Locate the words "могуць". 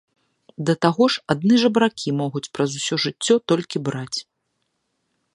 2.21-2.43